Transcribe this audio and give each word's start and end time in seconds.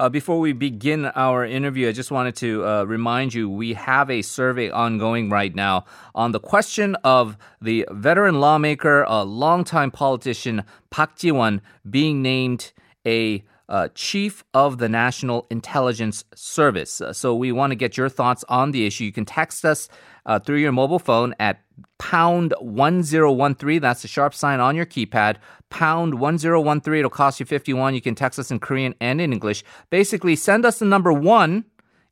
Uh, 0.00 0.08
before 0.08 0.38
we 0.38 0.52
begin 0.52 1.06
our 1.06 1.44
interview, 1.44 1.88
I 1.88 1.92
just 1.92 2.12
wanted 2.12 2.36
to 2.36 2.64
uh, 2.64 2.84
remind 2.84 3.34
you 3.34 3.50
we 3.50 3.72
have 3.72 4.08
a 4.10 4.22
survey 4.22 4.70
ongoing 4.70 5.28
right 5.28 5.52
now 5.52 5.86
on 6.14 6.30
the 6.30 6.38
question 6.38 6.94
of 7.02 7.36
the 7.60 7.84
veteran 7.90 8.38
lawmaker, 8.38 9.02
a 9.02 9.24
longtime 9.24 9.90
politician 9.90 10.62
Park 10.90 11.16
Ji-won 11.16 11.62
being 11.90 12.22
named 12.22 12.72
a 13.04 13.44
uh, 13.68 13.88
chief 13.96 14.44
of 14.54 14.78
the 14.78 14.88
National 14.88 15.48
Intelligence 15.50 16.24
Service. 16.32 17.00
Uh, 17.00 17.12
so 17.12 17.34
we 17.34 17.50
want 17.50 17.72
to 17.72 17.76
get 17.76 17.96
your 17.96 18.08
thoughts 18.08 18.44
on 18.48 18.70
the 18.70 18.86
issue. 18.86 19.02
You 19.02 19.12
can 19.12 19.24
text 19.24 19.64
us 19.64 19.88
uh, 20.28 20.38
through 20.38 20.58
your 20.58 20.70
mobile 20.70 21.00
phone 21.00 21.34
at 21.40 21.60
pound 21.98 22.54
1013. 22.60 23.80
That's 23.80 24.02
the 24.02 24.08
sharp 24.08 24.34
sign 24.34 24.60
on 24.60 24.76
your 24.76 24.86
keypad. 24.86 25.36
Pound 25.70 26.20
1013. 26.20 26.98
It'll 26.98 27.10
cost 27.10 27.40
you 27.40 27.46
51. 27.46 27.94
You 27.94 28.00
can 28.00 28.14
text 28.14 28.38
us 28.38 28.50
in 28.50 28.60
Korean 28.60 28.94
and 29.00 29.20
in 29.20 29.32
English. 29.32 29.64
Basically, 29.90 30.36
send 30.36 30.64
us 30.64 30.78
the 30.78 30.84
number 30.84 31.12
one 31.12 31.64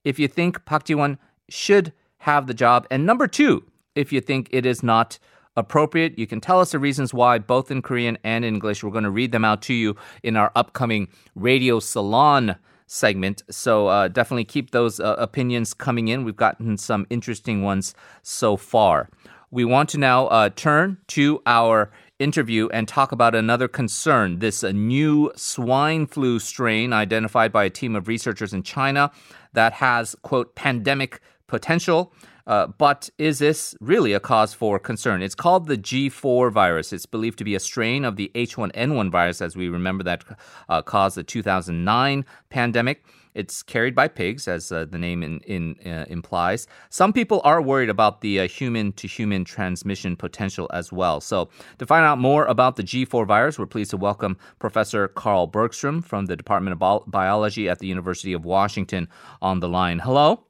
if 0.03 0.19
you 0.19 0.27
think 0.27 0.65
Park 0.65 0.85
Ji-won 0.85 1.19
should 1.49 1.93
have 2.19 2.47
the 2.47 2.55
job, 2.55 2.87
and 2.91 3.07
number 3.07 3.29
two 3.29 3.65
if 3.95 4.13
you 4.13 4.21
think 4.21 4.49
it 4.51 4.67
is 4.67 4.83
not 4.83 5.19
appropriate. 5.57 6.19
You 6.19 6.27
can 6.27 6.41
tell 6.41 6.61
us 6.61 6.73
the 6.73 6.79
reasons 6.79 7.15
why, 7.15 7.39
both 7.39 7.71
in 7.71 7.83
Korean 7.83 8.19
and 8.25 8.45
English. 8.45 8.83
We're 8.83 8.91
going 8.91 9.05
to 9.05 9.11
read 9.11 9.33
them 9.33 9.45
out 9.45 9.63
to 9.63 9.75
you 9.75 9.97
in 10.23 10.37
our 10.37 10.53
upcoming 10.55 11.09
radio 11.35 11.81
salon 11.81 12.57
segment. 12.87 13.43
So 13.51 13.89
uh, 13.89 14.09
definitely 14.09 14.45
keep 14.45 14.71
those 14.71 15.01
uh, 15.01 15.17
opinions 15.19 15.75
coming 15.75 16.09
in. 16.09 16.25
We've 16.25 16.37
gotten 16.37 16.77
some 16.79 17.07
interesting 17.11 17.63
ones 17.63 17.95
so 18.23 18.57
far. 18.57 19.09
We 19.51 19.65
want 19.65 19.89
to 19.91 19.99
now 19.99 20.27
uh, 20.27 20.51
turn 20.51 20.99
to 21.09 21.41
our 21.47 21.91
interview 22.19 22.69
and 22.73 22.89
talk 22.89 23.13
about 23.13 23.35
another 23.35 23.69
concern 23.69 24.39
this 24.39 24.65
uh, 24.65 24.73
new 24.73 25.31
swine 25.37 26.07
flu 26.07 26.39
strain 26.39 26.93
identified 26.93 27.53
by 27.53 27.65
a 27.65 27.71
team 27.71 27.95
of 27.95 28.09
researchers 28.09 28.53
in 28.53 28.63
China 28.63 29.11
that 29.53 29.75
has, 29.75 30.17
quote, 30.23 30.55
pandemic 30.55 31.21
potential. 31.47 32.13
Uh, 32.47 32.67
but 32.67 33.11
is 33.19 33.39
this 33.39 33.75
really 33.81 34.13
a 34.13 34.21
cause 34.21 34.55
for 34.55 34.79
concern? 34.79 35.23
It's 35.23 35.35
called 35.35 35.67
the 35.67 35.77
G4 35.77 36.53
virus. 36.53 36.93
It's 36.93 37.07
believed 37.07 37.39
to 37.39 37.45
be 37.45 37.55
a 37.55 37.61
strain 37.61 38.05
of 38.05 38.17
the 38.17 38.31
H1N1 38.35 39.11
virus, 39.11 39.41
as 39.41 39.57
we 39.57 39.69
remember 39.69 40.05
that 40.05 40.25
uh, 40.69 40.83
caused 40.83 41.17
the 41.17 41.25
2009 41.25 42.25
pandemic. 42.51 43.05
It's 43.35 43.63
carried 43.63 43.95
by 43.95 44.09
pigs, 44.09 44.49
as 44.49 44.73
uh, 44.73 44.87
the 44.87 44.97
name 44.97 45.23
in, 45.23 45.41
in, 45.41 45.77
uh, 45.85 46.07
implies. 46.09 46.67
Some 46.89 47.13
people 47.13 47.43
are 47.45 47.61
worried 47.61 47.91
about 47.91 48.23
the 48.23 48.47
human 48.47 48.93
to 48.93 49.07
human 49.07 49.45
transmission 49.45 50.17
potential 50.17 50.71
as 50.73 50.91
well. 50.91 51.21
So, 51.21 51.51
to 51.79 51.85
find 51.85 52.07
out 52.07 52.19
more 52.19 52.47
about 52.47 52.77
the 52.77 52.83
G4 52.83 53.27
virus, 53.27 53.59
we're 53.59 53.67
pleased 53.67 53.91
to 53.91 53.99
welcome 53.99 54.39
Professor 54.59 55.09
Carl 55.09 55.49
Bergstrom 55.49 56.01
from 56.01 56.27
the 56.27 56.37
Department 56.37 56.81
of 56.81 57.03
Biology 57.11 57.69
at 57.69 57.79
the 57.79 57.87
University 57.87 58.33
of 58.33 58.47
Washington 58.47 59.07
on 59.43 59.61
the 59.61 59.69
line. 59.69 59.99
Hello. 59.99 60.47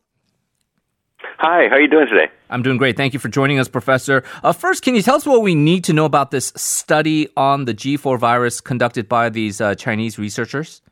Hi, 1.39 1.69
how 1.69 1.77
are 1.77 1.81
you 1.81 1.89
doing 1.89 2.07
today? 2.07 2.33
I'm 2.49 2.63
doing 2.63 2.77
great. 2.77 2.97
Thank 2.97 3.13
you 3.13 3.19
for 3.19 3.29
joining 3.29 3.59
us, 3.59 3.69
Professor. 3.69 4.23
Uh, 4.43 4.53
first, 4.53 4.83
can 4.83 4.95
you 4.95 5.03
tell 5.03 5.17
us 5.17 5.27
what 5.27 5.43
we 5.43 5.55
need 5.55 5.85
to 5.85 5.93
know 5.93 6.05
about 6.05 6.31
this 6.31 6.53
study 6.57 7.29
on 7.37 7.65
the 7.65 7.75
G4 7.75 8.19
virus 8.19 8.61
conducted 8.61 9.09
by 9.09 9.29
these 9.29 9.61
uh, 9.61 9.75
Chinese 9.75 10.19
researchers? 10.19 10.83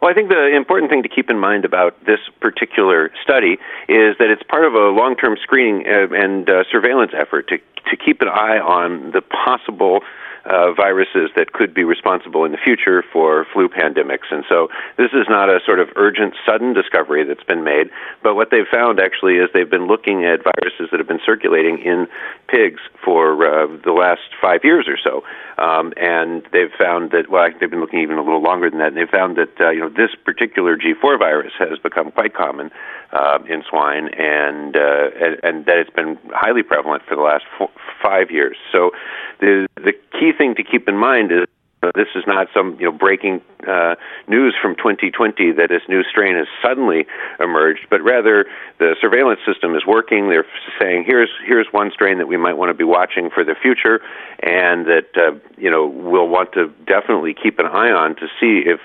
Well, 0.00 0.10
I 0.10 0.14
think 0.14 0.30
the 0.30 0.56
important 0.56 0.90
thing 0.90 1.02
to 1.02 1.08
keep 1.08 1.28
in 1.28 1.38
mind 1.38 1.64
about 1.64 2.06
this 2.06 2.20
particular 2.40 3.10
study 3.22 3.58
is 3.88 4.16
that 4.18 4.30
it's 4.30 4.42
part 4.42 4.64
of 4.64 4.72
a 4.74 4.88
long 4.88 5.14
term 5.14 5.36
screening 5.42 5.86
uh, 5.86 6.14
and 6.14 6.48
uh, 6.48 6.64
surveillance 6.70 7.12
effort 7.14 7.48
to, 7.48 7.58
to 7.58 7.96
keep 7.96 8.22
an 8.22 8.28
eye 8.28 8.58
on 8.58 9.10
the 9.12 9.20
possible 9.20 10.00
uh, 10.44 10.72
viruses 10.72 11.30
that 11.36 11.52
could 11.52 11.74
be 11.74 11.84
responsible 11.84 12.44
in 12.44 12.52
the 12.52 12.58
future 12.58 13.04
for 13.12 13.46
flu 13.52 13.68
pandemics. 13.68 14.30
And 14.30 14.44
so 14.48 14.68
this 14.96 15.10
is 15.12 15.26
not 15.28 15.48
a 15.48 15.60
sort 15.64 15.80
of 15.80 15.88
urgent, 15.96 16.34
sudden 16.46 16.72
discovery 16.72 17.24
that's 17.24 17.44
been 17.44 17.64
made, 17.64 17.90
but 18.22 18.34
what 18.34 18.50
they've 18.50 18.68
found 18.70 19.00
actually 19.00 19.34
is 19.34 19.48
they've 19.52 19.70
been 19.70 19.86
looking 19.86 20.24
at 20.24 20.40
viruses 20.42 20.88
that 20.90 20.98
have 20.98 21.08
been 21.08 21.20
circulating 21.24 21.78
in 21.78 22.08
pigs 22.48 22.80
for 23.04 23.34
uh, 23.44 23.66
the 23.84 23.92
last 23.92 24.28
five 24.40 24.60
years 24.64 24.88
or 24.88 24.98
so. 25.02 25.22
Um, 25.62 25.92
and 25.96 26.42
they've 26.52 26.72
found 26.78 27.10
that, 27.10 27.28
well, 27.28 27.48
they've 27.60 27.70
been 27.70 27.80
looking 27.80 28.00
even 28.00 28.16
a 28.16 28.22
little 28.22 28.42
longer 28.42 28.70
than 28.70 28.78
that, 28.78 28.88
and 28.88 28.96
they've 28.96 29.08
found 29.08 29.36
that, 29.36 29.60
uh, 29.60 29.70
you 29.70 29.80
know, 29.80 29.90
this 29.90 30.10
particular 30.24 30.76
G4 30.76 31.18
virus 31.18 31.52
has 31.58 31.78
become 31.78 32.10
quite 32.12 32.34
common 32.34 32.70
uh, 33.12 33.38
in 33.48 33.62
swine 33.68 34.08
and, 34.16 34.76
uh, 34.76 35.10
and, 35.20 35.36
and 35.42 35.66
that 35.66 35.76
it's 35.76 35.90
been 35.90 36.18
highly 36.32 36.62
prevalent 36.62 37.02
for 37.06 37.14
the 37.14 37.22
last 37.22 37.44
four, 37.58 37.68
five 38.02 38.30
years. 38.30 38.56
So 38.72 38.92
the, 39.40 39.66
the 39.76 39.92
key 40.18 40.32
thing 40.36 40.54
to 40.56 40.62
keep 40.62 40.88
in 40.88 40.96
mind 40.96 41.32
is 41.32 41.46
uh, 41.82 41.90
this 41.94 42.08
is 42.14 42.24
not 42.26 42.48
some 42.52 42.76
you 42.78 42.84
know 42.84 42.92
breaking 42.92 43.40
uh, 43.66 43.94
news 44.28 44.54
from 44.60 44.76
2020 44.76 45.52
that 45.52 45.70
this 45.70 45.80
new 45.88 46.02
strain 46.02 46.36
has 46.36 46.46
suddenly 46.62 47.06
emerged, 47.38 47.86
but 47.88 48.02
rather 48.02 48.44
the 48.78 48.96
surveillance 49.00 49.40
system 49.46 49.74
is 49.74 49.86
working. 49.86 50.28
They're 50.28 50.44
saying 50.78 51.04
here's 51.06 51.30
here's 51.46 51.68
one 51.70 51.90
strain 51.90 52.18
that 52.18 52.28
we 52.28 52.36
might 52.36 52.54
want 52.54 52.68
to 52.68 52.74
be 52.74 52.84
watching 52.84 53.30
for 53.30 53.44
the 53.44 53.54
future, 53.54 54.02
and 54.40 54.86
that 54.86 55.08
uh, 55.16 55.38
you 55.56 55.70
know 55.70 55.86
we'll 55.86 56.28
want 56.28 56.52
to 56.52 56.68
definitely 56.86 57.34
keep 57.34 57.58
an 57.58 57.66
eye 57.66 57.90
on 57.90 58.14
to 58.16 58.26
see 58.38 58.62
if 58.66 58.80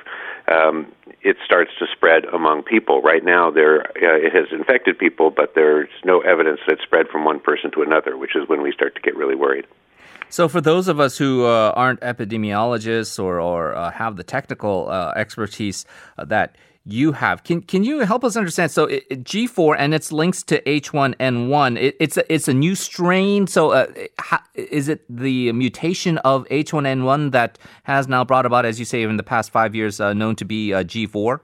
um, 0.47 0.87
it 1.21 1.35
starts 1.43 1.71
to 1.79 1.87
spread 1.91 2.23
among 2.25 2.63
people. 2.63 3.01
Right 3.01 3.25
now, 3.25 3.51
there 3.51 3.81
uh, 3.81 4.25
it 4.25 4.33
has 4.33 4.47
infected 4.53 4.97
people, 4.97 5.31
but 5.31 5.53
there's 5.53 5.89
no 6.05 6.21
evidence 6.21 6.61
that 6.65 6.75
it's 6.75 6.83
spread 6.83 7.09
from 7.09 7.25
one 7.25 7.41
person 7.41 7.71
to 7.71 7.81
another, 7.81 8.15
which 8.15 8.37
is 8.37 8.47
when 8.47 8.61
we 8.61 8.71
start 8.71 8.95
to 8.95 9.01
get 9.01 9.17
really 9.17 9.35
worried. 9.35 9.65
So, 10.29 10.47
for 10.47 10.61
those 10.61 10.87
of 10.87 10.99
us 10.99 11.17
who 11.17 11.45
uh, 11.45 11.73
aren't 11.75 12.01
epidemiologists 12.01 13.21
or, 13.23 13.39
or 13.39 13.75
uh, 13.75 13.91
have 13.91 14.15
the 14.17 14.23
technical 14.23 14.89
uh, 14.89 15.13
expertise 15.15 15.85
uh, 16.17 16.25
that 16.25 16.55
you 16.87 17.13
have, 17.13 17.43
can 17.43 17.61
can 17.61 17.83
you 17.83 17.99
help 18.01 18.23
us 18.23 18.35
understand? 18.35 18.71
So, 18.71 18.85
it, 18.85 19.05
it, 19.09 19.23
G4 19.23 19.75
and 19.77 19.93
its 19.93 20.11
links 20.11 20.43
to 20.43 20.61
H1N1, 20.61 21.79
it, 21.79 21.95
it's 21.99 22.17
a, 22.17 22.33
it's 22.33 22.47
a 22.47 22.53
new 22.53 22.75
strain. 22.75 23.47
So, 23.47 23.71
uh, 23.71 23.87
is 24.55 24.89
it 24.89 25.05
the 25.09 25.51
mutation 25.53 26.17
of 26.19 26.45
H1N1 26.49 27.31
that 27.31 27.57
has 27.83 28.07
now 28.07 28.23
brought 28.23 28.45
about, 28.45 28.65
as 28.65 28.79
you 28.79 28.85
say, 28.85 29.03
in 29.03 29.17
the 29.17 29.23
past 29.23 29.51
five 29.51 29.75
years, 29.75 29.99
uh, 29.99 30.13
known 30.13 30.35
to 30.37 30.45
be 30.45 30.69
G4? 30.69 31.39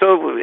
So, 0.00 0.38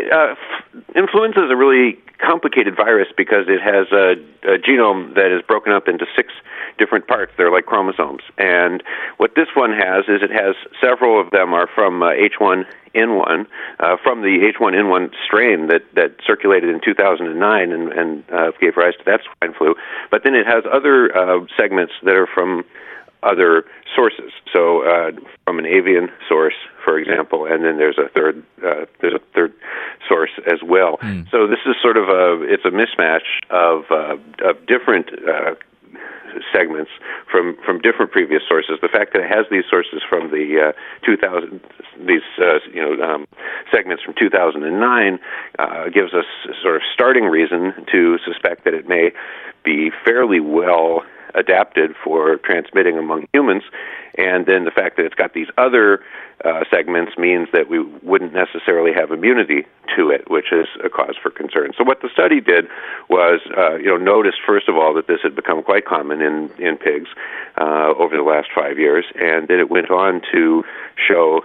influenza 0.95 1.45
is 1.45 1.51
a 1.51 1.55
really 1.55 1.97
complicated 2.19 2.75
virus 2.75 3.07
because 3.15 3.45
it 3.47 3.61
has 3.61 3.87
a, 3.91 4.13
a 4.47 4.57
genome 4.57 5.15
that 5.15 5.35
is 5.35 5.41
broken 5.47 5.73
up 5.73 5.87
into 5.87 6.05
six 6.15 6.33
different 6.77 7.07
parts. 7.07 7.31
They're 7.37 7.51
like 7.51 7.65
chromosomes. 7.65 8.21
And 8.37 8.83
what 9.17 9.35
this 9.35 9.47
one 9.55 9.71
has 9.71 10.05
is 10.07 10.21
it 10.21 10.31
has 10.31 10.55
several 10.81 11.19
of 11.19 11.31
them 11.31 11.53
are 11.53 11.67
from 11.73 12.03
uh, 12.03 12.11
H1N1, 12.11 13.47
uh, 13.79 13.97
from 14.03 14.21
the 14.21 14.51
H1N1 14.53 15.11
strain 15.25 15.67
that, 15.67 15.83
that 15.95 16.15
circulated 16.25 16.69
in 16.69 16.81
2009 16.83 17.71
and, 17.71 17.91
and 17.91 18.23
uh, 18.31 18.51
gave 18.59 18.77
rise 18.77 18.93
to 18.99 19.03
that 19.05 19.21
swine 19.23 19.53
flu. 19.53 19.75
But 20.11 20.23
then 20.23 20.35
it 20.35 20.45
has 20.45 20.63
other 20.71 21.15
uh, 21.15 21.45
segments 21.57 21.93
that 22.03 22.15
are 22.15 22.27
from 22.27 22.63
other 23.23 23.65
sources. 23.95 24.31
So 24.53 24.83
uh, 24.83 25.11
from 25.45 25.59
an 25.59 25.65
avian 25.65 26.09
source, 26.29 26.53
for 26.83 26.99
example, 26.99 27.45
and 27.45 27.65
then 27.65 27.77
there's 27.77 27.97
a 27.97 28.07
third 28.09 28.43
uh, 28.63 28.85
there's 29.01 29.15
a 29.15 29.19
as 30.47 30.59
well. 30.63 30.97
Mm. 30.97 31.29
So 31.31 31.47
this 31.47 31.59
is 31.65 31.75
sort 31.81 31.97
of 31.97 32.09
a 32.09 32.41
it's 32.43 32.65
a 32.65 32.71
mismatch 32.71 33.27
of 33.49 33.85
uh, 33.91 34.49
of 34.49 34.65
different 34.67 35.09
uh, 35.27 35.55
segments 36.51 36.91
from 37.31 37.57
from 37.65 37.79
different 37.79 38.11
previous 38.11 38.41
sources. 38.47 38.79
The 38.81 38.89
fact 38.89 39.13
that 39.13 39.23
it 39.23 39.29
has 39.29 39.45
these 39.49 39.63
sources 39.69 40.01
from 40.07 40.31
the 40.31 40.71
uh, 40.75 41.05
2000 41.05 41.61
these 42.07 42.21
uh, 42.39 42.59
you 42.73 42.81
know 42.81 43.03
um, 43.03 43.27
segments 43.71 44.03
from 44.03 44.13
2009 44.19 45.19
uh, 45.59 45.89
gives 45.89 46.13
us 46.13 46.25
sort 46.61 46.75
of 46.75 46.81
starting 46.93 47.25
reason 47.25 47.73
to 47.91 48.17
suspect 48.25 48.65
that 48.65 48.73
it 48.73 48.87
may 48.87 49.11
be 49.63 49.91
fairly 50.03 50.39
well 50.39 51.03
adapted 51.35 51.95
for 52.03 52.37
transmitting 52.37 52.97
among 52.97 53.27
humans. 53.33 53.63
And 54.17 54.45
then 54.45 54.63
the 54.63 54.71
fact 54.71 54.97
that 54.97 55.05
it's 55.05 55.15
got 55.15 55.33
these 55.33 55.49
other 55.57 56.01
uh, 56.43 56.63
segments 56.69 57.17
means 57.17 57.47
that 57.53 57.69
we 57.69 57.79
wouldn't 57.79 58.33
necessarily 58.33 58.91
have 58.93 59.11
immunity 59.11 59.65
to 59.95 60.09
it, 60.09 60.29
which 60.29 60.51
is 60.51 60.67
a 60.83 60.89
cause 60.89 61.15
for 61.21 61.31
concern. 61.31 61.71
So 61.77 61.83
what 61.83 62.01
the 62.01 62.09
study 62.13 62.39
did 62.39 62.67
was, 63.09 63.41
uh, 63.57 63.75
you 63.75 63.87
know, 63.87 63.97
noticed 63.97 64.37
first 64.45 64.67
of 64.67 64.75
all 64.75 64.93
that 64.95 65.07
this 65.07 65.19
had 65.23 65.35
become 65.35 65.63
quite 65.63 65.85
common 65.85 66.21
in 66.21 66.49
in 66.59 66.77
pigs 66.77 67.09
uh, 67.59 67.93
over 67.97 68.15
the 68.15 68.23
last 68.23 68.47
five 68.55 68.77
years, 68.77 69.05
and 69.15 69.47
then 69.47 69.59
it 69.59 69.69
went 69.69 69.89
on 69.91 70.21
to 70.33 70.63
show 70.95 71.41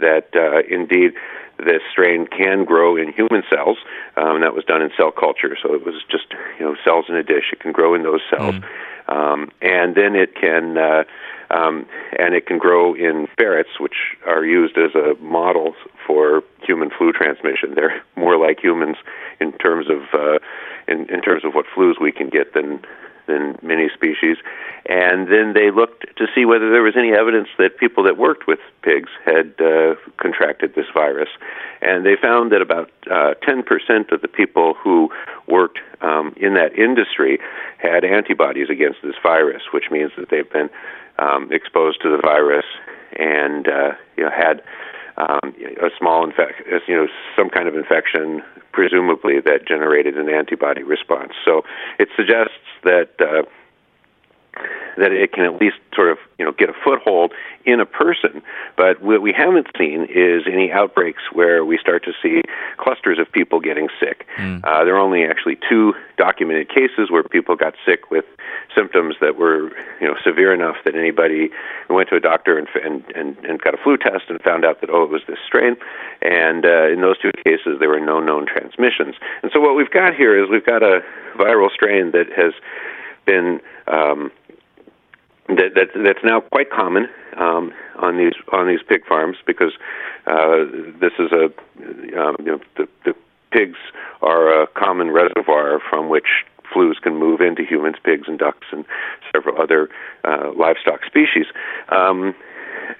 that 0.00 0.28
uh, 0.34 0.62
indeed 0.68 1.12
this 1.58 1.82
strain 1.90 2.26
can 2.26 2.64
grow 2.64 2.96
in 2.96 3.12
human 3.12 3.42
cells. 3.50 3.78
Um, 4.16 4.40
that 4.40 4.54
was 4.54 4.64
done 4.64 4.82
in 4.82 4.90
cell 4.96 5.12
culture, 5.12 5.56
so 5.62 5.74
it 5.74 5.84
was 5.84 5.94
just 6.10 6.32
you 6.58 6.64
know 6.64 6.76
cells 6.84 7.06
in 7.08 7.16
a 7.16 7.22
dish. 7.22 7.52
It 7.52 7.60
can 7.60 7.72
grow 7.72 7.94
in 7.94 8.02
those 8.02 8.22
cells. 8.30 8.54
Mm. 8.54 8.64
Um, 9.10 9.50
and 9.60 9.96
then 9.96 10.14
it 10.14 10.34
can 10.34 10.78
uh, 10.78 11.02
um, 11.50 11.86
and 12.16 12.34
it 12.34 12.46
can 12.46 12.58
grow 12.58 12.94
in 12.94 13.26
ferrets, 13.36 13.80
which 13.80 14.16
are 14.24 14.44
used 14.44 14.78
as 14.78 14.94
a 14.94 15.20
model 15.20 15.74
for 16.06 16.42
human 16.62 16.90
flu 16.96 17.12
transmission. 17.12 17.74
They're 17.74 18.02
more 18.16 18.36
like 18.36 18.60
humans 18.62 18.96
in 19.40 19.52
terms 19.58 19.86
of 19.90 20.02
uh, 20.14 20.38
in, 20.86 21.10
in 21.10 21.20
terms 21.22 21.44
of 21.44 21.54
what 21.54 21.66
flus 21.76 22.00
we 22.00 22.12
can 22.12 22.28
get 22.28 22.54
than 22.54 22.80
than 23.30 23.58
many 23.62 23.88
species. 23.94 24.36
And 24.86 25.28
then 25.28 25.54
they 25.54 25.70
looked 25.70 26.04
to 26.16 26.26
see 26.34 26.44
whether 26.44 26.70
there 26.70 26.82
was 26.82 26.94
any 26.96 27.12
evidence 27.12 27.48
that 27.58 27.78
people 27.78 28.02
that 28.04 28.18
worked 28.18 28.46
with 28.46 28.58
pigs 28.82 29.10
had 29.24 29.54
uh, 29.60 29.94
contracted 30.16 30.74
this 30.74 30.86
virus. 30.92 31.28
And 31.80 32.04
they 32.04 32.16
found 32.20 32.50
that 32.52 32.60
about 32.60 32.90
uh, 33.06 33.34
10% 33.46 34.10
of 34.10 34.20
the 34.20 34.28
people 34.28 34.74
who 34.74 35.10
worked 35.46 35.78
um, 36.00 36.34
in 36.36 36.54
that 36.54 36.76
industry 36.76 37.38
had 37.78 38.04
antibodies 38.04 38.68
against 38.68 38.98
this 39.02 39.14
virus, 39.22 39.62
which 39.72 39.90
means 39.90 40.10
that 40.18 40.30
they've 40.30 40.50
been 40.50 40.70
um, 41.18 41.52
exposed 41.52 42.00
to 42.02 42.10
the 42.10 42.20
virus 42.20 42.64
and 43.18 43.68
uh, 43.68 43.92
you 44.16 44.24
know 44.24 44.30
had 44.30 44.62
um, 45.20 45.54
a 45.82 45.90
small 45.98 46.24
infection, 46.24 46.64
you 46.88 46.96
know, 46.96 47.06
some 47.36 47.50
kind 47.50 47.68
of 47.68 47.74
infection, 47.74 48.42
presumably 48.72 49.40
that 49.44 49.66
generated 49.68 50.16
an 50.16 50.28
antibody 50.28 50.82
response. 50.82 51.32
So 51.44 51.62
it 51.98 52.08
suggests 52.16 52.64
that. 52.84 53.10
Uh, 53.20 53.42
that 54.96 55.12
it 55.12 55.32
can 55.32 55.44
at 55.44 55.60
least 55.60 55.76
sort 55.94 56.10
of 56.10 56.18
you 56.38 56.44
know 56.44 56.52
get 56.52 56.68
a 56.68 56.74
foothold 56.84 57.32
in 57.64 57.80
a 57.80 57.86
person. 57.86 58.42
But 58.76 59.02
what 59.02 59.22
we 59.22 59.32
haven't 59.32 59.68
seen 59.78 60.06
is 60.10 60.42
any 60.46 60.70
outbreaks 60.72 61.22
where 61.32 61.64
we 61.64 61.78
start 61.78 62.04
to 62.04 62.12
see 62.22 62.42
clusters 62.76 63.18
of 63.18 63.30
people 63.30 63.60
getting 63.60 63.88
sick. 63.98 64.26
Mm. 64.38 64.64
Uh, 64.64 64.84
there 64.84 64.96
are 64.96 65.00
only 65.00 65.24
actually 65.24 65.58
two 65.68 65.94
documented 66.16 66.68
cases 66.68 67.10
where 67.10 67.22
people 67.22 67.56
got 67.56 67.74
sick 67.84 68.10
with 68.10 68.24
symptoms 68.74 69.16
that 69.20 69.36
were 69.36 69.70
you 70.00 70.08
know 70.08 70.14
severe 70.24 70.52
enough 70.52 70.76
that 70.84 70.94
anybody 70.94 71.50
went 71.88 72.08
to 72.08 72.16
a 72.16 72.20
doctor 72.20 72.58
and 72.58 72.68
and 72.84 73.04
and, 73.14 73.36
and 73.44 73.60
got 73.60 73.74
a 73.74 73.78
flu 73.78 73.96
test 73.96 74.24
and 74.28 74.40
found 74.42 74.64
out 74.64 74.80
that 74.80 74.90
oh 74.90 75.04
it 75.04 75.10
was 75.10 75.22
this 75.26 75.38
strain. 75.46 75.76
And 76.22 76.64
uh, 76.64 76.88
in 76.88 77.00
those 77.00 77.18
two 77.18 77.32
cases 77.44 77.78
there 77.78 77.88
were 77.88 78.00
no 78.00 78.20
known 78.20 78.46
transmissions. 78.46 79.14
And 79.42 79.50
so 79.52 79.60
what 79.60 79.76
we've 79.76 79.90
got 79.90 80.14
here 80.14 80.42
is 80.42 80.50
we've 80.50 80.66
got 80.66 80.82
a 80.82 81.00
viral 81.36 81.70
strain 81.70 82.10
that 82.12 82.26
has 82.36 82.52
been 83.26 83.60
um, 83.86 84.30
that, 85.56 85.74
that 85.74 85.88
that's 86.04 86.24
now 86.24 86.40
quite 86.40 86.70
common 86.70 87.08
um, 87.36 87.72
on 87.96 88.16
these 88.16 88.34
on 88.52 88.68
these 88.68 88.80
pig 88.88 89.06
farms 89.06 89.36
because 89.46 89.72
uh, 90.26 90.64
this 91.00 91.12
is 91.18 91.30
a 91.32 91.44
um, 92.20 92.36
you 92.38 92.46
know 92.46 92.60
the, 92.76 92.88
the 93.04 93.14
pigs 93.52 93.78
are 94.22 94.62
a 94.62 94.66
common 94.68 95.10
reservoir 95.10 95.80
from 95.88 96.08
which 96.08 96.44
flus 96.72 97.00
can 97.02 97.16
move 97.16 97.40
into 97.40 97.64
humans, 97.64 97.96
pigs, 98.04 98.28
and 98.28 98.38
ducks, 98.38 98.66
and 98.70 98.84
several 99.34 99.60
other 99.60 99.88
uh, 100.24 100.52
livestock 100.56 101.04
species. 101.04 101.46
Um, 101.88 102.34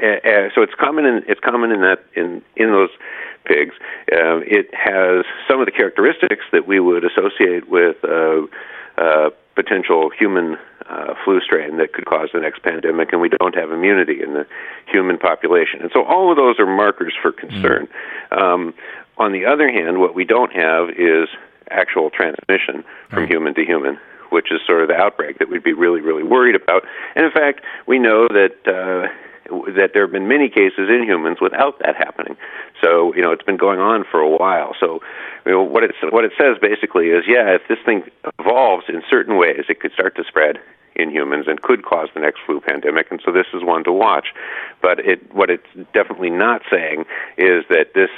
uh, 0.00 0.48
so 0.54 0.62
it's 0.62 0.74
common 0.78 1.04
in 1.04 1.22
it's 1.28 1.40
common 1.40 1.70
in 1.70 1.80
that 1.80 2.04
in 2.14 2.42
in 2.56 2.70
those 2.70 2.90
pigs. 3.44 3.74
Uh, 4.12 4.38
it 4.46 4.72
has 4.74 5.24
some 5.48 5.60
of 5.60 5.66
the 5.66 5.72
characteristics 5.72 6.44
that 6.52 6.66
we 6.66 6.80
would 6.80 7.04
associate 7.04 7.68
with 7.68 7.96
uh, 8.04 8.42
uh, 8.98 9.30
potential 9.54 10.10
human 10.16 10.56
uh, 10.88 11.14
flu 11.24 11.40
strain 11.40 11.76
that 11.76 11.92
could 11.92 12.06
cause 12.06 12.28
the 12.32 12.40
next 12.40 12.62
pandemic, 12.62 13.12
and 13.12 13.20
we 13.20 13.28
don't 13.28 13.54
have 13.54 13.70
immunity 13.70 14.22
in 14.22 14.34
the 14.34 14.46
human 14.86 15.18
population. 15.18 15.80
And 15.80 15.90
so 15.94 16.04
all 16.04 16.30
of 16.30 16.36
those 16.36 16.58
are 16.58 16.66
markers 16.66 17.14
for 17.20 17.32
concern. 17.32 17.88
Mm. 18.32 18.40
Um, 18.40 18.74
on 19.18 19.32
the 19.32 19.44
other 19.46 19.70
hand, 19.70 20.00
what 20.00 20.14
we 20.14 20.24
don't 20.24 20.52
have 20.52 20.90
is 20.90 21.28
actual 21.70 22.10
transmission 22.10 22.84
from 23.08 23.20
right. 23.20 23.30
human 23.30 23.54
to 23.54 23.64
human, 23.64 23.98
which 24.30 24.50
is 24.50 24.60
sort 24.66 24.82
of 24.82 24.88
the 24.88 24.94
outbreak 24.96 25.38
that 25.38 25.48
we'd 25.48 25.62
be 25.62 25.72
really, 25.72 26.00
really 26.00 26.24
worried 26.24 26.56
about. 26.56 26.82
And 27.14 27.24
in 27.24 27.32
fact, 27.32 27.60
we 27.86 27.98
know 27.98 28.26
that. 28.28 28.56
Uh, 28.66 29.12
that 29.76 29.90
there 29.92 30.02
have 30.02 30.12
been 30.12 30.28
many 30.28 30.48
cases 30.48 30.88
in 30.88 31.02
humans 31.04 31.38
without 31.40 31.78
that 31.80 31.96
happening. 31.96 32.36
So 32.80 33.14
you 33.14 33.22
know 33.22 33.32
it's 33.32 33.42
been 33.42 33.58
going 33.58 33.80
on 33.80 34.04
for 34.10 34.20
a 34.20 34.28
while. 34.28 34.74
So 34.78 35.00
you 35.46 35.52
know, 35.52 35.62
what 35.62 35.84
it 35.84 35.94
what 36.10 36.24
it 36.24 36.32
says 36.38 36.56
basically 36.60 37.08
is 37.08 37.24
yeah, 37.26 37.54
if 37.54 37.62
this 37.68 37.78
thing 37.84 38.04
evolves 38.38 38.84
in 38.88 39.02
certain 39.10 39.36
ways, 39.36 39.64
it 39.68 39.80
could 39.80 39.92
start 39.92 40.16
to 40.16 40.24
spread 40.24 40.58
in 40.96 41.10
humans 41.10 41.46
and 41.48 41.62
could 41.62 41.84
cause 41.84 42.08
the 42.14 42.20
next 42.20 42.40
flu 42.44 42.60
pandemic. 42.60 43.10
And 43.10 43.20
so 43.24 43.32
this 43.32 43.46
is 43.54 43.62
one 43.62 43.84
to 43.84 43.92
watch. 43.92 44.28
But 44.82 45.00
it 45.00 45.34
what 45.34 45.50
it's 45.50 45.66
definitely 45.92 46.30
not 46.30 46.62
saying 46.70 47.04
is 47.38 47.64
that 47.68 47.94
this 47.94 48.10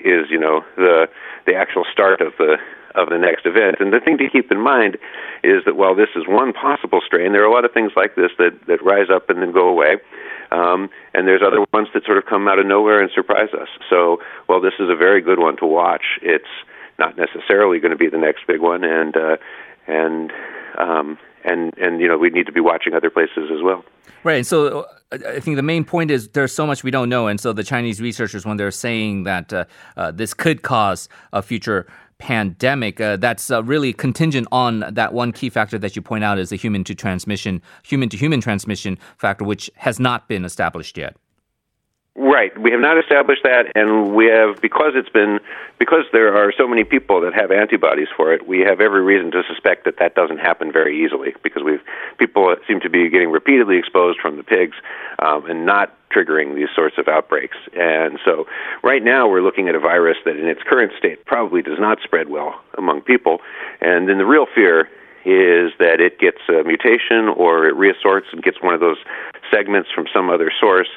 is 0.00 0.30
you 0.30 0.38
know 0.38 0.64
the 0.76 1.08
the 1.46 1.54
actual 1.54 1.84
start 1.92 2.20
of 2.20 2.32
the 2.38 2.56
of 2.94 3.08
the 3.10 3.18
next 3.18 3.46
event. 3.46 3.76
And 3.80 3.92
the 3.92 4.00
thing 4.00 4.18
to 4.18 4.28
keep 4.30 4.50
in 4.50 4.60
mind 4.60 4.96
is 5.44 5.64
that 5.66 5.76
while 5.76 5.94
this 5.94 6.08
is 6.16 6.24
one 6.26 6.52
possible 6.52 7.00
strain, 7.04 7.32
there 7.32 7.42
are 7.42 7.46
a 7.46 7.52
lot 7.52 7.64
of 7.64 7.72
things 7.72 7.92
like 7.94 8.16
this 8.16 8.30
that, 8.38 8.58
that 8.66 8.82
rise 8.82 9.08
up 9.12 9.30
and 9.30 9.40
then 9.40 9.52
go 9.52 9.68
away. 9.68 9.96
Um, 10.50 10.88
and 11.14 11.26
there's 11.26 11.42
other 11.46 11.64
ones 11.72 11.88
that 11.94 12.04
sort 12.04 12.18
of 12.18 12.24
come 12.26 12.48
out 12.48 12.58
of 12.58 12.66
nowhere 12.66 13.00
and 13.00 13.10
surprise 13.14 13.50
us. 13.52 13.68
So, 13.90 14.18
while 14.46 14.60
this 14.60 14.74
is 14.78 14.88
a 14.90 14.96
very 14.96 15.20
good 15.20 15.38
one 15.38 15.56
to 15.58 15.66
watch, 15.66 16.04
it's 16.22 16.48
not 16.98 17.16
necessarily 17.16 17.78
going 17.78 17.92
to 17.92 17.96
be 17.96 18.08
the 18.08 18.18
next 18.18 18.46
big 18.46 18.60
one, 18.60 18.82
and 18.84 19.16
uh, 19.16 19.36
and 19.86 20.32
um, 20.78 21.18
and 21.44 21.76
and 21.78 22.00
you 22.00 22.08
know 22.08 22.18
we 22.18 22.30
need 22.30 22.46
to 22.46 22.52
be 22.52 22.60
watching 22.60 22.94
other 22.94 23.10
places 23.10 23.50
as 23.52 23.62
well. 23.62 23.84
Right. 24.24 24.44
So 24.44 24.86
uh, 25.12 25.18
I 25.28 25.40
think 25.40 25.56
the 25.56 25.62
main 25.62 25.84
point 25.84 26.10
is 26.10 26.28
there's 26.28 26.54
so 26.54 26.66
much 26.66 26.82
we 26.82 26.90
don't 26.90 27.08
know, 27.08 27.26
and 27.26 27.40
so 27.40 27.52
the 27.52 27.64
Chinese 27.64 28.00
researchers, 28.00 28.44
when 28.44 28.56
they're 28.56 28.70
saying 28.70 29.24
that 29.24 29.52
uh, 29.52 29.64
uh, 29.96 30.10
this 30.10 30.34
could 30.34 30.62
cause 30.62 31.08
a 31.32 31.42
future 31.42 31.86
pandemic, 32.18 33.00
uh, 33.00 33.16
that's 33.16 33.50
uh, 33.50 33.62
really 33.62 33.92
contingent 33.92 34.48
on 34.52 34.84
that 34.90 35.12
one 35.12 35.32
key 35.32 35.50
factor 35.50 35.78
that 35.78 35.96
you 35.96 36.02
point 36.02 36.24
out 36.24 36.38
is 36.38 36.50
the 36.50 36.56
human 36.56 36.84
to 36.84 36.94
transmission, 36.94 37.62
human 37.82 38.08
to 38.08 38.16
human 38.16 38.40
transmission 38.40 38.98
factor, 39.16 39.44
which 39.44 39.70
has 39.76 39.98
not 40.00 40.28
been 40.28 40.44
established 40.44 40.98
yet. 40.98 41.16
Right. 42.20 42.50
We 42.58 42.72
have 42.72 42.80
not 42.80 42.98
established 42.98 43.44
that, 43.44 43.70
and 43.76 44.12
we 44.12 44.26
have 44.26 44.60
because 44.60 44.94
it's 44.96 45.08
been 45.08 45.38
because 45.78 46.02
there 46.12 46.36
are 46.36 46.50
so 46.50 46.66
many 46.66 46.82
people 46.82 47.20
that 47.20 47.32
have 47.32 47.52
antibodies 47.52 48.08
for 48.16 48.34
it. 48.34 48.48
We 48.48 48.58
have 48.66 48.80
every 48.80 49.02
reason 49.02 49.30
to 49.30 49.44
suspect 49.46 49.84
that 49.84 49.98
that 50.00 50.16
doesn't 50.16 50.38
happen 50.38 50.72
very 50.72 51.04
easily 51.04 51.36
because 51.44 51.62
we've 51.62 51.80
people 52.18 52.52
seem 52.66 52.80
to 52.80 52.90
be 52.90 53.08
getting 53.08 53.30
repeatedly 53.30 53.78
exposed 53.78 54.18
from 54.18 54.36
the 54.36 54.42
pigs 54.42 54.76
um, 55.20 55.48
and 55.48 55.64
not 55.64 55.94
triggering 56.10 56.56
these 56.56 56.66
sorts 56.74 56.98
of 56.98 57.06
outbreaks. 57.06 57.56
And 57.74 58.18
so, 58.24 58.48
right 58.82 59.04
now, 59.04 59.28
we're 59.28 59.42
looking 59.42 59.68
at 59.68 59.76
a 59.76 59.80
virus 59.80 60.16
that, 60.24 60.36
in 60.36 60.48
its 60.48 60.62
current 60.64 60.90
state, 60.98 61.24
probably 61.24 61.62
does 61.62 61.78
not 61.78 61.98
spread 62.02 62.30
well 62.30 62.60
among 62.76 63.02
people. 63.02 63.38
And 63.80 64.08
then 64.08 64.18
the 64.18 64.26
real 64.26 64.46
fear 64.52 64.88
is 65.24 65.70
that 65.78 66.00
it 66.00 66.18
gets 66.18 66.38
a 66.48 66.64
mutation 66.64 67.28
or 67.28 67.66
it 67.66 67.76
reassorts 67.76 68.26
and 68.32 68.42
gets 68.42 68.60
one 68.60 68.74
of 68.74 68.80
those 68.80 68.98
segments 69.52 69.88
from 69.94 70.06
some 70.12 70.30
other 70.30 70.50
source 70.58 70.88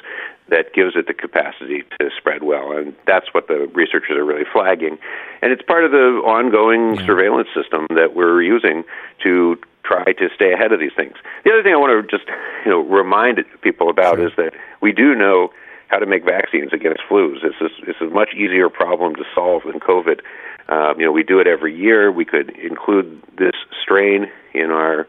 that 0.48 0.74
gives 0.74 0.96
it 0.96 1.06
the 1.06 1.14
capacity 1.14 1.84
to 1.98 2.10
spread 2.16 2.42
well. 2.42 2.72
And 2.72 2.94
that's 3.06 3.32
what 3.32 3.48
the 3.48 3.70
researchers 3.74 4.16
are 4.16 4.24
really 4.24 4.44
flagging. 4.52 4.98
And 5.40 5.52
it's 5.52 5.62
part 5.62 5.84
of 5.84 5.92
the 5.92 6.20
ongoing 6.24 6.96
yeah. 6.96 7.06
surveillance 7.06 7.48
system 7.54 7.86
that 7.90 8.14
we're 8.14 8.42
using 8.42 8.84
to 9.22 9.56
try 9.84 10.04
to 10.04 10.28
stay 10.34 10.52
ahead 10.52 10.72
of 10.72 10.80
these 10.80 10.92
things. 10.96 11.14
The 11.44 11.52
other 11.52 11.62
thing 11.62 11.74
I 11.74 11.76
want 11.76 12.08
to 12.08 12.16
just 12.16 12.28
you 12.64 12.70
know 12.70 12.80
remind 12.80 13.44
people 13.62 13.90
about 13.90 14.16
sure. 14.16 14.26
is 14.28 14.32
that 14.36 14.54
we 14.80 14.92
do 14.92 15.14
know 15.14 15.50
how 15.88 15.98
to 15.98 16.06
make 16.06 16.24
vaccines 16.24 16.72
against 16.72 17.00
flus. 17.08 17.42
This 17.42 17.54
is 17.60 17.70
this 17.86 17.96
is 18.00 18.10
a 18.10 18.14
much 18.14 18.34
easier 18.34 18.68
problem 18.68 19.14
to 19.16 19.24
solve 19.34 19.62
than 19.64 19.80
COVID. 19.80 20.20
Um, 20.68 20.98
you 20.98 21.04
know, 21.04 21.12
we 21.12 21.22
do 21.22 21.40
it 21.40 21.46
every 21.46 21.76
year. 21.76 22.10
We 22.10 22.24
could 22.24 22.50
include 22.50 23.20
this 23.36 23.54
strain 23.82 24.30
in 24.54 24.70
our 24.70 25.06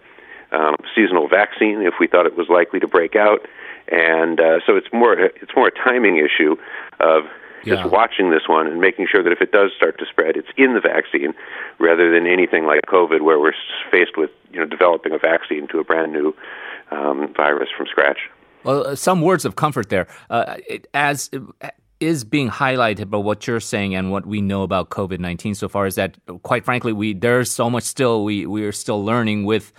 um, 0.51 0.75
seasonal 0.96 1.27
vaccine 1.27 1.81
if 1.81 1.96
we 2.00 2.08
thought 2.08 2.25
it 2.25 2.36
was 2.36 2.50
likely 2.50 2.79
to 2.79 2.88
break 2.88 3.15
out 3.15 3.48
and 3.88 4.40
uh, 4.40 4.60
so 4.66 4.75
it's 4.75 4.88
more 4.94 5.13
it's 5.13 5.52
more 5.56 5.68
a 5.68 5.72
timing 5.72 6.18
issue 6.18 6.56
of 7.00 7.24
just 7.66 7.84
yeah. 7.84 7.88
watching 7.88 8.30
this 8.30 8.44
one 8.48 8.68
and 8.68 8.82
making 8.82 9.08
sure 9.10 9.24
that 9.24 9.32
if 9.32 9.42
it 9.42 9.52
does 9.52 9.72
start 9.75 9.98
to 9.98 10.06
spread, 10.06 10.36
it's 10.36 10.50
in 10.58 10.74
the 10.74 10.82
vaccine 10.82 11.34
rather 11.80 12.12
than 12.12 12.28
anything 12.28 12.66
like 12.66 12.82
COVID, 12.88 13.22
where 13.22 13.40
we're 13.40 13.54
faced 13.90 14.18
with 14.18 14.32
you 14.52 14.60
know 14.60 14.66
developing 14.66 15.13
a 15.13 15.18
vaccine 15.18 15.68
to 15.70 15.80
a 15.80 15.84
brand 15.84 16.12
new 16.12 16.36
um, 16.92 17.34
virus 17.36 17.70
from 17.75 17.88
scratch. 17.88 18.30
Well, 18.63 18.88
uh, 18.88 18.96
some 18.96 19.22
words 19.22 19.46
of 19.46 19.56
comfort 19.56 19.90
there. 19.90 20.08
Uh, 20.30 20.58
it, 20.68 20.88
as 20.94 21.30
is 22.00 22.25
being 22.25 22.50
highlighted 22.50 23.10
by 23.10 23.18
what 23.18 23.48
you're 23.48 23.62
saying 23.62 23.96
and 23.96 24.12
what 24.12 24.25
we 24.25 24.42
know 24.42 24.63
about 24.63 24.90
COVID 24.90 25.20
nineteen 25.20 25.56
so 25.56 25.70
far 25.70 25.86
is 25.86 25.96
that, 25.96 26.18
quite 26.44 26.66
frankly, 26.66 26.92
we 26.92 27.13
there's 27.13 27.50
so 27.52 27.70
much 27.70 27.84
still 27.84 28.24
we 28.24 28.46
we 28.46 28.66
are 28.66 28.74
still 28.74 29.04
learning 29.04 29.46
with 29.46 29.72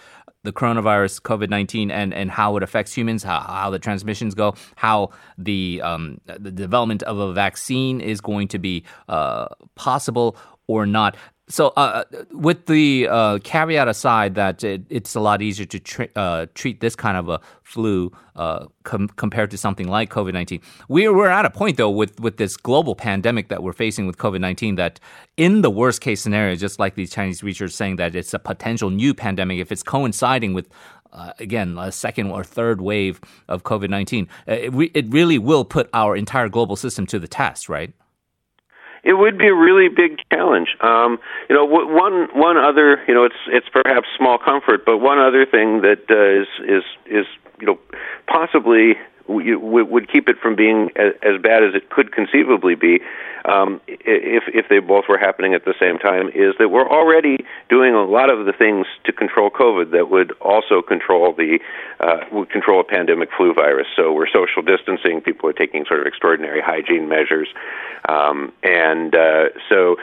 the 0.45 0.53
coronavirus, 0.53 1.21
COVID 1.23 1.51
19, 1.51 1.91
and, 1.91 2.15
and 2.15 2.31
how 2.31 2.57
it 2.57 2.63
affects 2.63 2.97
humans, 2.97 3.23
how, 3.23 3.41
how 3.41 3.71
the 3.71 3.79
transmissions 3.79 4.35
go, 4.35 4.55
how 4.77 5.11
the, 5.37 5.81
um, 5.83 6.21
the 6.27 6.53
development 6.53 7.03
of 7.03 7.19
a 7.19 7.33
vaccine 7.33 8.01
is 8.01 8.21
going 8.21 8.49
to 8.49 8.59
be 8.59 8.85
uh, 9.09 9.49
possible 9.75 10.37
or 10.67 10.87
not. 10.87 11.17
So, 11.47 11.69
uh, 11.77 12.05
with 12.31 12.65
the 12.65 13.07
uh, 13.11 13.39
caveat 13.45 13.87
aside 13.87 14.35
that 14.37 14.65
it, 14.65 14.83
it's 14.89 15.15
a 15.15 15.21
lot 15.21 15.43
easier 15.43 15.67
to 15.67 16.09
uh, 16.19 16.47
treat 16.55 16.81
this 16.81 16.97
kind 16.97 17.19
of 17.19 17.29
a 17.29 17.39
flu 17.63 18.13
uh, 18.35 18.67
com- 18.85 19.09
compared 19.09 19.51
to 19.51 19.59
something 19.59 19.87
like 19.87 20.09
COVID 20.09 20.33
19, 20.33 20.63
we're, 20.89 21.13
we're 21.13 21.29
at 21.29 21.45
a 21.45 21.51
point, 21.51 21.77
though, 21.77 21.91
with, 21.91 22.19
with 22.19 22.39
this 22.39 22.57
global 22.57 22.95
pandemic 22.95 23.49
that 23.49 23.63
we're 23.63 23.75
facing 23.75 24.07
with 24.07 24.17
COVID 24.17 24.41
19, 24.41 24.77
that 24.77 25.01
in 25.37 25.61
the 25.61 25.71
worst 25.71 26.01
case 26.01 26.23
scenario, 26.23 26.55
just 26.55 26.79
like 26.79 26.95
these 26.95 27.13
Chinese 27.13 27.43
researchers 27.43 27.75
saying 27.75 27.97
that 27.97 28.15
it's 28.15 28.33
a 28.33 28.39
potential 28.39 28.89
new 28.89 29.13
pandemic, 29.13 29.59
if 29.59 29.71
it's 29.71 29.83
coinciding 29.83 30.55
with 30.55 30.71
uh, 31.13 31.33
again, 31.39 31.79
a 31.79 31.93
second 31.93 32.31
or 32.31 32.43
third 32.43 32.81
wave 32.81 33.21
of 33.49 33.63
COVID 33.63 33.91
19, 33.91 34.29
uh, 34.49 34.53
it, 34.53 34.73
re- 34.73 34.91
it 34.95 35.07
really 35.11 35.39
will 35.39 35.65
put 35.65 35.89
our 35.93 36.17
entire 36.17 36.49
global 36.49 36.75
system 36.75 37.07
to 37.07 37.19
the 37.19 37.29
test, 37.29 37.69
right? 37.69 37.93
It 39.05 39.15
would 39.15 39.39
be 39.39 39.47
a 39.47 39.55
really 39.55 39.89
big 39.89 40.19
challenge. 40.33 40.77
Um, 40.81 41.19
you 41.49 41.55
know, 41.55 41.65
one 41.65 42.29
one 42.35 42.57
other, 42.57 43.03
you 43.07 43.15
know, 43.15 43.25
it's 43.25 43.43
it's 43.49 43.69
perhaps 43.69 44.09
small 44.17 44.39
comfort, 44.39 44.85
but 44.85 44.99
one 44.99 45.19
other 45.19 45.47
thing 45.47 45.83
that 45.83 46.05
uh, 46.11 46.43
is 46.43 46.49
is 46.69 46.85
is 47.07 47.27
you 47.61 47.67
know 47.67 47.79
possibly 48.27 48.95
would 49.27 50.11
keep 50.13 50.29
it 50.29 50.37
from 50.39 50.55
being 50.55 50.91
as 50.97 51.41
bad 51.43 51.65
as 51.65 51.75
it 51.75 51.91
could 51.91 52.13
conceivably 52.13 52.75
be 52.75 53.01
um, 53.45 53.81
if 53.89 54.45
if 54.49 54.69
they 54.69 54.79
both 54.79 55.05
were 55.09 55.19
happening 55.19 55.55
at 55.55 55.65
the 55.65 55.75
same 55.79 55.99
time 55.99 56.29
is 56.29 56.55
that 56.59 56.71
we're 56.71 56.89
already 56.89 57.45
doing 57.69 57.95
a 57.95 58.05
lot 58.05 58.31
of 58.31 58.47
the 58.47 58.53
things 58.53 58.87
to 59.05 59.13
control 59.13 59.51
COVID 59.51 59.91
that 59.93 60.11
would 60.11 60.33
also 60.41 60.81
control 60.81 61.33
the 61.35 61.59
uh, 62.01 62.25
would 62.33 62.51
control 62.51 62.81
a 62.81 62.85
pandemic 62.85 63.29
flu 63.37 63.53
virus. 63.53 63.87
So 63.97 64.13
we're 64.13 64.29
social 64.29 64.63
distancing. 64.63 65.21
People 65.21 65.49
are 65.51 65.55
taking 65.55 65.85
sort 65.85 66.01
of 66.01 66.07
extraordinary 66.07 66.63
hygiene 66.63 67.09
measures, 67.09 67.49
um, 68.09 68.53
and 68.63 69.15
uh, 69.15 69.49
so 69.69 69.97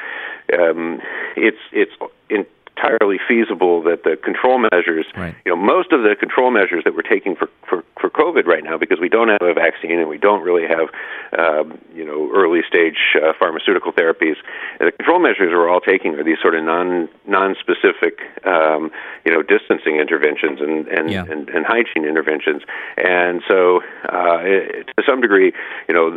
um, 0.54 1.02
it's 1.36 1.62
it's 1.72 1.94
in 2.30 2.46
entirely 2.82 3.18
feasible 3.28 3.82
that 3.84 4.04
the 4.04 4.18
control 4.18 4.60
measures, 4.60 5.06
right. 5.16 5.36
you 5.46 5.52
know, 5.52 5.56
most 5.56 5.92
of 5.92 6.04
the 6.04 6.16
control 6.20 6.52
measures 6.52 6.84
that 6.84 6.96
we're 6.96 7.02
taking 7.02 7.36
for, 7.36 7.50
for, 7.68 7.84
for 8.00 8.10
COVID 8.10 8.46
right 8.46 8.64
now, 8.64 8.78
because 8.78 9.00
we 9.00 9.10
don't 9.10 9.30
have 9.30 9.42
a 9.42 9.54
vaccine 9.54 10.00
and 10.00 10.10
we 10.10 10.18
don't 10.18 10.42
really 10.42 10.68
have, 10.68 10.90
um, 11.38 11.78
you 11.94 12.06
know, 12.06 12.32
early 12.34 12.62
stage 12.68 12.98
uh, 13.16 13.34
pharmaceutical 13.38 13.92
therapies, 13.92 14.36
the 14.80 14.92
control 14.92 15.20
measures 15.20 15.52
we're 15.52 15.70
all 15.70 15.82
taking 15.82 16.16
are 16.16 16.24
these 16.24 16.40
sort 16.42 16.56
of 16.56 16.64
non 16.64 17.10
non-specific, 17.28 18.20
um, 18.46 18.92
you 19.26 19.32
know, 19.32 19.42
distancing 19.42 19.98
interventions 19.98 20.60
and 20.60 20.88
and, 20.88 21.12
yeah. 21.12 21.26
and, 21.30 21.50
and 21.50 21.66
hygiene 21.66 22.06
interventions, 22.06 22.62
and 22.98 23.42
so 23.48 23.82
uh, 24.10 24.42
to 24.42 25.04
some 25.06 25.22
degree, 25.22 25.54
you 25.88 25.94
know, 25.94 26.10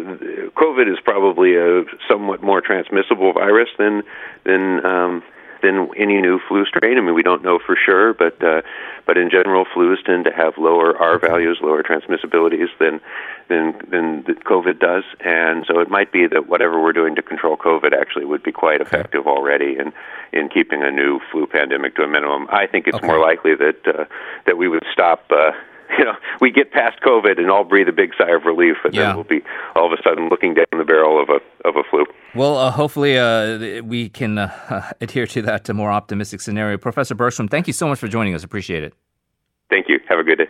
COVID 0.57 0.91
is 0.91 0.99
probably 1.05 1.57
a 1.57 1.85
somewhat 2.09 2.43
more 2.43 2.61
transmissible 2.61 3.33
virus 3.33 3.69
than 3.79 4.03
than 4.45 4.85
um, 4.85 5.23
than 5.65 5.89
any 5.97 6.21
new 6.21 6.39
flu 6.47 6.67
strain. 6.67 6.99
I 6.99 7.01
mean, 7.01 7.15
we 7.15 7.23
don't 7.23 7.43
know 7.43 7.59
for 7.59 7.75
sure, 7.75 8.13
but 8.13 8.43
uh, 8.45 8.61
but 9.07 9.17
in 9.17 9.31
general, 9.31 9.65
flus 9.65 10.05
tend 10.05 10.27
to 10.27 10.31
have 10.31 10.59
lower 10.59 10.97
R 10.97 11.19
values, 11.19 11.59
lower 11.63 11.83
transmissibilities 11.83 12.69
than 12.79 13.01
than 13.49 13.73
than 13.91 14.25
COVID 14.45 14.79
does, 14.79 15.05
and 15.21 15.65
so 15.67 15.81
it 15.81 15.89
might 15.89 16.13
be 16.13 16.27
that 16.27 16.49
whatever 16.49 16.81
we're 16.83 16.93
doing 16.93 17.15
to 17.17 17.23
control 17.23 17.57
COVID 17.57 17.99
actually 17.99 18.27
would 18.27 18.43
be 18.43 18.53
quite 18.53 18.81
effective 18.83 19.27
already 19.27 19.77
in 19.79 19.93
in 20.33 20.51
keeping 20.51 20.83
a 20.83 20.91
new 20.91 21.21
flu 21.33 21.47
pandemic 21.47 21.97
to 21.97 22.03
a 22.03 22.09
minimum. 22.09 22.47
I 22.51 22.67
think 22.67 22.87
it's 22.87 22.99
okay. 22.99 23.07
more 23.07 23.21
likely 23.21 23.55
that 23.55 23.81
uh, 23.87 24.05
that 24.47 24.59
we 24.59 24.69
would 24.69 24.85
stop. 24.93 25.25
Uh, 25.31 25.53
you 25.99 26.05
know, 26.05 26.15
we 26.41 26.51
get 26.51 26.73
past 26.73 27.01
COVID 27.01 27.39
and 27.39 27.51
all 27.51 27.65
breathe 27.65 27.89
a 27.89 27.93
big 27.93 28.13
sigh 28.17 28.31
of 28.31 28.45
relief, 28.45 28.77
and 28.85 28.95
yeah. 28.95 29.07
then 29.07 29.15
we'll 29.17 29.25
be 29.25 29.43
all 29.75 29.87
of 29.87 29.99
a 29.99 30.03
sudden 30.03 30.29
looking 30.29 30.55
down 30.55 30.67
the 30.77 30.85
barrel 30.85 31.23
of 31.23 31.29
a 31.29 31.69
of 31.69 31.77
a 31.77 31.83
flu. 31.91 32.05
Well, 32.35 32.57
uh, 32.57 32.71
hopefully 32.71 33.19
uh, 33.19 33.83
we 33.83 34.09
can 34.09 34.39
uh, 34.39 34.93
adhere 35.01 35.27
to 35.29 35.43
that 35.43 35.73
more 35.75 35.91
optimistic 35.91 36.41
scenario. 36.41 36.79
Professor 36.79 37.15
Bergstrom, 37.15 37.49
thank 37.49 37.67
you 37.67 37.73
so 37.73 37.87
much 37.89 37.99
for 37.99 38.09
joining 38.09 38.35
us. 38.35 38.45
Appreciate 38.45 38.83
it. 38.83 38.95
Thank 39.71 39.89
you. 39.89 39.99
Have 40.09 40.19
a 40.19 40.25
good 40.25 40.39
day. 40.39 40.49